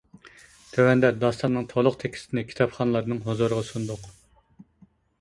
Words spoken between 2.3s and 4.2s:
كىتابخانلارنىڭ ھۇزۇرىغا سۇندۇق.